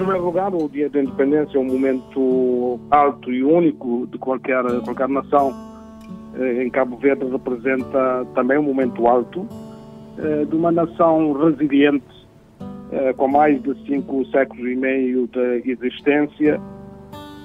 [0.00, 5.10] Primeiro lugar, o Dia da Independência é um momento alto e único de qualquer, qualquer
[5.10, 5.54] nação.
[6.38, 9.46] Eh, em Cabo Verde representa também um momento alto
[10.16, 12.06] eh, de uma nação resiliente,
[12.92, 16.58] eh, com mais de cinco séculos e meio de existência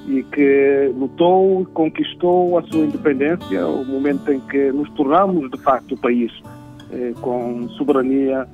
[0.08, 5.58] e que lutou e conquistou a sua independência, o momento em que nos tornamos de
[5.58, 6.32] facto o país
[7.20, 8.48] com soberania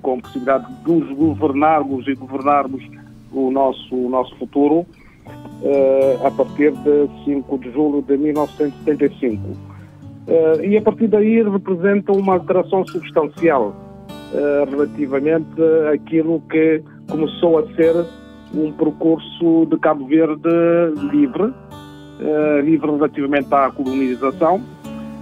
[0.00, 2.82] com possibilidade de nos governarmos e governarmos
[3.32, 4.86] o nosso, o nosso futuro
[5.64, 9.40] eh, a partir de 5 de julho de 1975.
[10.26, 13.72] Eh, e a partir daí representa uma alteração substancial
[14.34, 15.62] eh, relativamente
[15.94, 17.94] àquilo que começou a ser
[18.54, 20.50] um percurso de Cabo Verde
[21.10, 21.54] livre,
[22.62, 24.60] livre relativamente à colonização,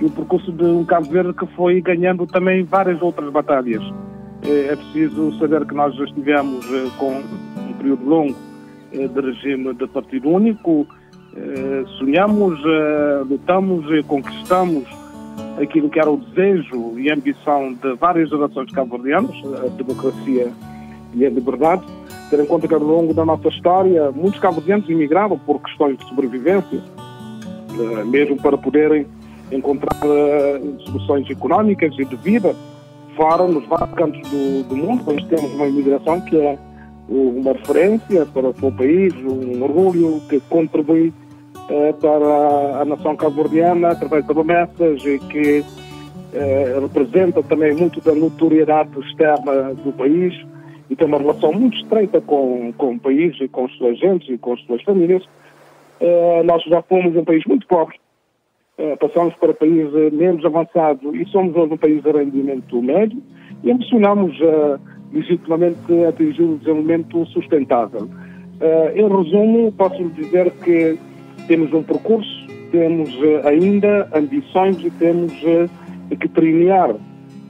[0.00, 3.82] e o percurso de um Cabo Verde que foi ganhando também várias outras batalhas.
[4.42, 6.66] É, preciso saber que nós já estivemos
[6.98, 7.22] com
[7.80, 8.36] período longo
[8.92, 10.86] eh, de regime de partido único,
[11.34, 12.60] eh, sonhamos,
[13.28, 14.84] lutamos e conquistamos
[15.60, 20.52] aquilo que era o desejo e a ambição de várias gerações cabo-verdianas, a democracia
[21.14, 21.82] e a liberdade.
[22.28, 26.08] Ter em conta que ao longo da nossa história muitos cabo-verdianos imigraram por questões de
[26.08, 26.80] sobrevivência,
[28.06, 29.06] mesmo para poderem
[29.50, 29.96] encontrar
[30.84, 32.54] soluções económicas e de vida
[33.16, 36.58] fora, nos vários cantos do, do mundo, nós temos uma imigração que é
[37.10, 41.12] uma referência para o seu país, um orgulho que contribui
[41.68, 45.64] eh, para a nação cabo-verdiana através de promessas e que
[46.32, 50.34] eh, representa também muito da notoriedade externa do país
[50.88, 54.28] e tem uma relação muito estreita com, com o país e com os seus agentes
[54.28, 55.24] e com as suas famílias.
[56.00, 57.98] Eh, nós já fomos um país muito pobre,
[58.98, 63.22] passamos para país menos avançado e somos hoje um país de rendimento médio
[63.62, 64.80] e ambicionamos uh,
[65.12, 68.08] legitimamente atingir o desenvolvimento sustentável.
[68.60, 70.98] Uh, em resumo, posso dizer que
[71.48, 75.32] temos um percurso, temos uh, ainda ambições e temos
[76.18, 76.94] que trilhar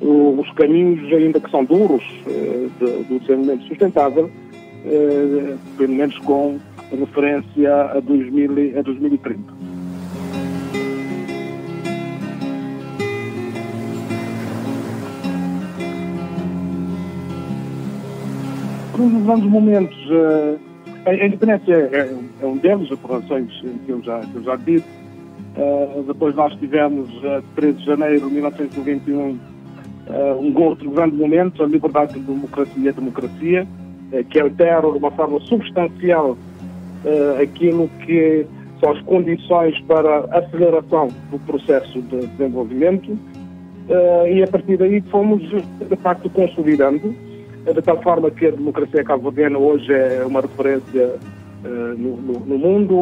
[0.00, 4.31] os caminhos, ainda que são duros, de, do desenvolvimento sustentável,
[5.77, 6.59] pelo menos com
[6.91, 9.59] referência a, 2000, a 2030.
[19.09, 20.59] Nos grandes momentos, uh,
[21.06, 24.87] a, independência é, é, um deles, por razões que eu já, que eu já disse.
[25.56, 29.39] Uh, depois nós tivemos, uh, 13 de janeiro de 1991, uh,
[30.41, 33.66] um outro grande momento, a liberdade de democracia e a democracia,
[34.12, 36.37] uh, que altera de uma forma substancial
[37.43, 38.44] aquilo que
[38.78, 43.19] são as condições para aceleração do processo de desenvolvimento.
[44.31, 47.15] e a partir daí fomos, de facto, consolidando
[47.65, 51.16] de tal forma que a democracia cabo-verdiana hoje é uma referência
[51.65, 52.94] uh, no, no, no, mundo.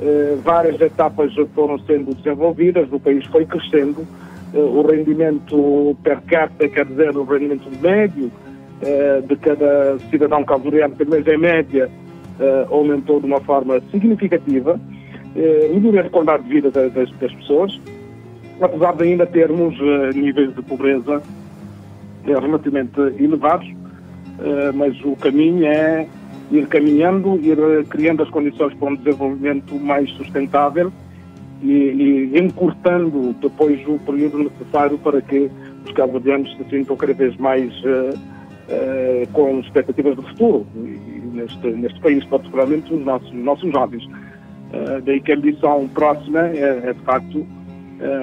[0.00, 4.06] Uh, várias etapas foram sendo desenvolvidas, o país foi crescendo,
[4.54, 8.30] uh, o rendimento per capita, quer dizer, o rendimento médio
[9.28, 11.90] de cada cidadão cabo-verdiano, pelo menos em média,
[12.70, 14.80] aumentou de uma forma significativa,
[15.34, 17.78] melhorou a qualidade de vida das, das, pessoas,
[18.58, 19.78] apesar de ainda termos
[20.14, 21.22] níveis de pobreza
[22.24, 23.79] relativamente elevados, eh,
[24.74, 26.06] mas o caminho é
[26.50, 27.56] ir caminhando, ir
[27.88, 30.92] criando as condições para um desenvolvimento mais sustentável
[31.62, 35.50] e, e encurtando depois o período necessário para que
[35.84, 41.66] os cabo-verdianos se sintam cada vez mais uh, uh, com expectativas de futuro, e neste,
[41.68, 44.04] neste país, particularmente os nossos, nossos jovens.
[44.04, 47.46] Uh, daí que a ambição próxima é, é de facto,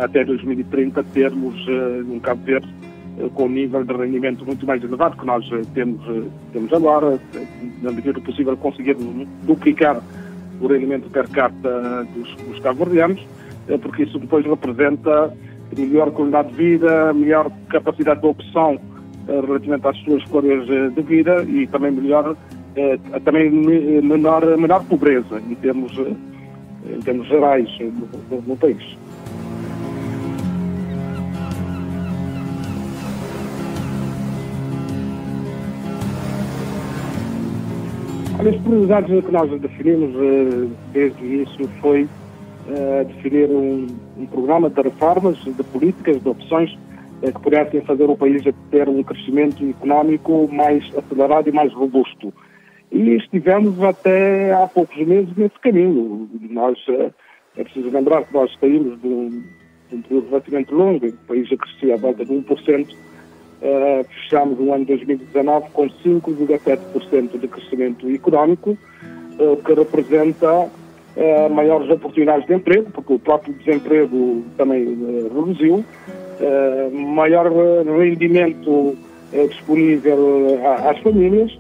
[0.02, 1.68] até 2030, termos
[2.10, 2.87] um Cabo Verde eh,
[3.34, 7.20] com um nível de rendimento muito mais elevado que nós eh, temos, eh, temos agora,
[7.82, 8.96] na medida do possível conseguir
[9.44, 10.02] duplicar
[10.62, 13.24] o rendimento per capita dos, dos cabo-verdianos,
[13.82, 15.34] porque isso depois representa
[15.78, 18.80] melhor qualidade de vida, melhor capacidade de opção
[19.28, 22.36] relativamente às suas escolhas de vida e também melhor,
[23.24, 28.98] também menor, menor pobreza em termos, em termos gerais no, no, no país.
[38.48, 42.08] As prioridades que nós definimos eh, desde o início foi
[42.70, 46.80] eh, definir um, um, programa de reformas, de políticas, de opções
[47.24, 48.42] eh, que pudessem fazer o país
[48.72, 52.34] ter um crescimento económico mais acelerado e mais robusto.
[52.90, 56.30] E estivemos até há poucos meses nesse caminho.
[56.50, 56.80] Nós,
[57.58, 59.44] é preciso lembrar que nós saímos de um,
[59.90, 62.96] de um período relativamente longo, o país crescia à volta de 1%,
[63.62, 68.78] uh, fechamos o ano 2019 com 5,7% de crescimento económico,
[69.40, 74.86] uh, que representa uh, maiores oportunidades de emprego, porque o próprio desemprego também
[75.34, 75.84] reduziu,
[76.94, 77.52] maior
[77.98, 78.96] rendimento
[79.50, 81.52] disponível às famílias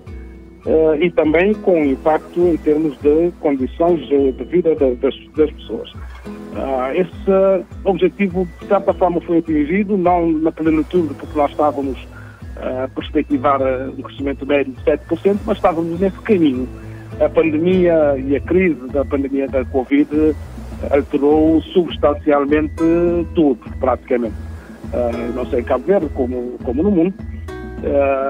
[1.01, 5.91] e também com impacto em termos de condições de vida das, das pessoas.
[6.57, 11.99] Uh, esse objetivo, de certa forma, foi atingido, não na plenitude, porque nós estávamos
[12.57, 16.67] uh, a perspectivar uh, um crescimento médio de 7%, mas estávamos nesse caminho.
[17.21, 20.35] A pandemia e a crise da pandemia da Covid
[20.89, 22.73] alterou substancialmente
[23.33, 24.35] tudo, praticamente.
[25.33, 27.13] Não sei em Cabo Verde, como, como no mundo.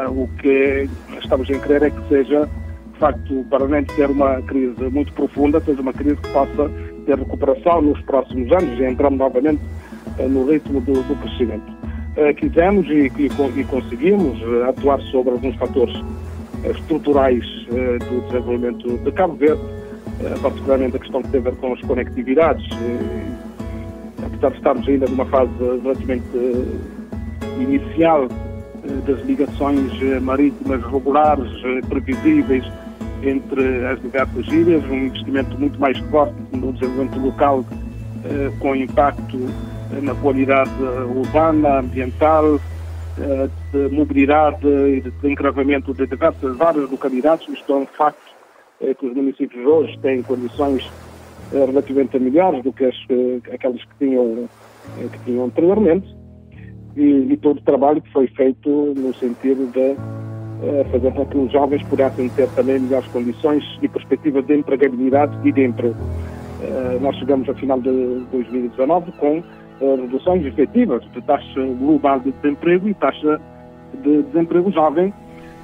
[0.10, 0.90] o que
[1.22, 2.48] estamos a crer é que seja,
[2.94, 6.72] de facto, para além de ser uma crise muito profunda, seja uma crise que possa
[7.08, 9.62] ter recuperação nos próximos anos e entramos novamente
[10.20, 11.72] eh, no ritmo do, do crescimento.
[12.18, 15.96] Eh, quisemos e, e, e, conseguimos eh, atuar sobre alguns fatores
[16.64, 19.62] estruturais do desenvolvimento de Cabo Verde,
[20.42, 22.68] particularmente a questão que tem a ver com as conectividades.
[24.26, 25.52] Apesar de estarmos ainda numa fase
[25.84, 26.26] relativamente
[27.60, 28.28] inicial
[29.06, 31.48] das ligações marítimas regulares,
[31.88, 32.66] previsíveis,
[33.24, 37.66] entre as diversas ilhas, um investimento muito mais forte no desenvolvimento local,
[38.26, 39.38] eh, com impacto
[39.92, 40.72] eh, na qualidade
[41.16, 42.60] urbana, ambiental,
[43.20, 47.48] eh, de mobilidade e de, encravamento de diversas várias localidades.
[47.50, 48.28] Isto é um facto
[48.80, 50.88] que os municípios hoje têm condições
[51.52, 52.96] relativamente melhores do que as,
[53.52, 54.48] aquelas que tinham,
[55.12, 56.08] que tinham anteriormente.
[56.96, 59.96] E, e todo o trabalho que foi feito no sentido de
[60.92, 65.52] fazer com que os jovens pudessem ter também melhores condições e perspectivas de empregabilidade e
[65.52, 65.96] de emprego.
[66.60, 67.92] Uh, nós chegamos ao final de
[68.32, 73.40] 2019 com uh, reduções efetivas de taxa global de desemprego e taxa
[74.04, 75.14] de desemprego jovem,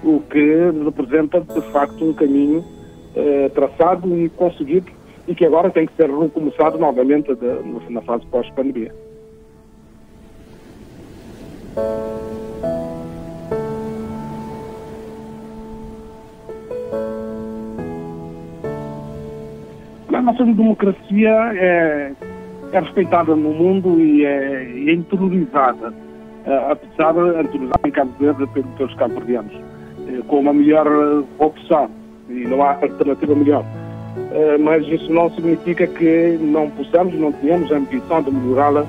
[0.03, 4.91] o que representa de facto um caminho uh, traçado e conseguido
[5.27, 7.29] e que agora tem que ser recomeçado novamente
[7.89, 8.93] na fase pós-pandemia.
[20.23, 22.11] Nossa democracia é,
[22.71, 28.47] é respeitada no mundo e é, é interiorizada, uh, apesar de interiorizada em Cabo Verde
[28.77, 30.87] pelos cabo-verdianos, uh, com uma melhor
[31.39, 31.89] opção
[32.29, 33.65] e não há alternativa melhor.
[34.59, 38.85] Mas isso não significa que não possamos, não tenhamos a ambição de melhorá-la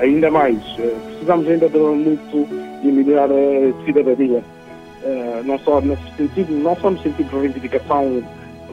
[0.00, 0.58] ainda mais.
[1.06, 2.48] precisamos ainda de muito
[2.82, 4.42] de melhorar a cidadania.
[5.44, 8.22] não só nesse sentido, não só no sentido de reivindicação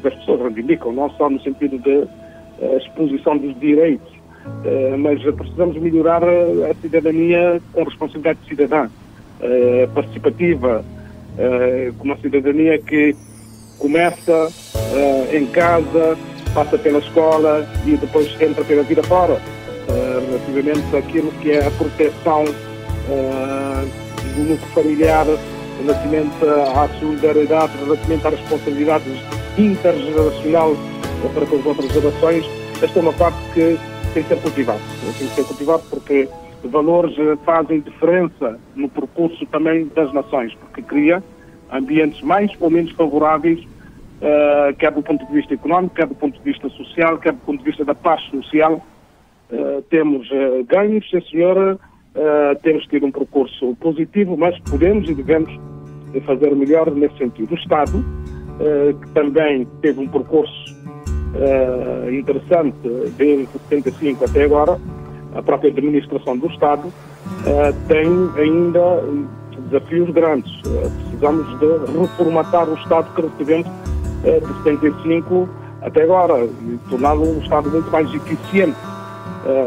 [0.02, 5.22] que as pessoas reivindicam, não só no sentido de uh, exposição dos direitos, uh, mas
[5.36, 10.84] precisamos melhorar a, cidadania com responsabilidade cidadã, uh, participativa,
[12.00, 13.16] com uma cidadania que
[13.78, 14.52] começa
[15.32, 16.18] em casa,
[16.52, 19.40] passa pela escola e depois entra pela vida fora,
[20.28, 22.44] relativamente àquilo que é a proteção
[24.36, 25.28] do núcleo familiar
[25.80, 26.44] relativamente
[26.76, 30.76] à solidariedade, relativamente às responsabilidades intergeracional
[31.34, 32.46] para com as outras gerações,
[32.82, 33.78] esta é uma parte que
[34.14, 34.80] tem que ser cultivada.
[35.18, 36.30] Tem que ser cultivada porque
[36.64, 41.24] valores eh, fazem diferença no percurso também das nações, porque cria
[41.72, 46.38] ambientes mais ou menos favoráveis, uh, quer do ponto de vista económico, quer do ponto
[46.38, 48.82] de vista social, quer do ponto de vista da paz social.
[49.52, 51.78] Uh, temos uh, ganhos, sim senhora,
[52.64, 55.52] temos tido um percurso positivo, mas podemos e devemos
[56.26, 57.52] fazer melhor nesse sentido.
[57.52, 58.04] O Estado
[58.58, 60.76] que também teve um percurso
[61.36, 62.78] uh, interessante
[63.18, 64.80] desde 75 até agora,
[65.36, 66.94] a própria administração do Estado uh,
[67.88, 68.08] tem
[68.42, 69.04] ainda
[69.70, 70.52] desafios grandes.
[70.62, 73.68] precisamos de reformatar o Estado que recebemos
[74.24, 75.50] de 75
[75.82, 78.78] até agora e torná-lo um Estado muito mais eficiente,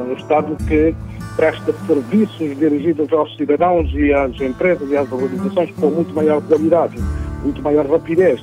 [0.09, 0.95] um Estado que
[1.37, 6.97] presta serviços dirigidos aos cidadãos e às empresas e às organizações com muito maior qualidade,
[7.43, 8.41] muito maior rapidez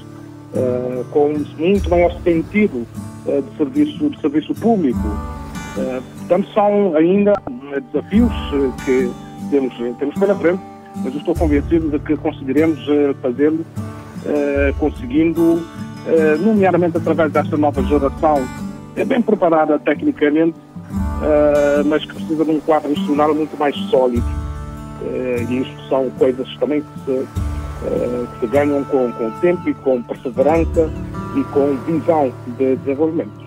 [0.54, 2.86] uh, com muito maior sentido
[3.26, 5.08] uh, de, serviço, de serviço público.
[5.78, 7.34] Uh, portanto, são ainda
[7.92, 8.32] desafios
[8.84, 9.12] que
[9.52, 10.62] temos, temos pela frente,
[11.04, 12.80] mas eu estou convencido de que conseguiremos
[13.22, 13.64] fazê-lo,
[14.80, 15.62] conseguindo,
[16.40, 18.44] nomeadamente através desta nova geração,
[18.96, 20.58] é bem preparada tecnicamente,
[21.86, 24.26] mas que precisa de um quadro institucional muito mais sólido.
[25.48, 27.28] e isso são coisas também que se
[27.86, 30.90] eh, que se ganham com, com tempo e com perseverança
[31.36, 33.47] e com visão de desenvolvimento.